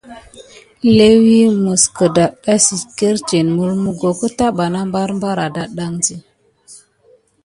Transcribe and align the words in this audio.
Léwi 0.97 1.37
məs 1.63 1.83
kədaɗɗa 1.97 2.53
sit 2.65 2.83
kirtine 2.97 3.49
mulmuko 3.55 4.07
keta 4.19 4.45
bana 4.57 4.81
bar 5.21 5.37
adaɗɗaŋ 5.47 5.93
di. 6.05 6.15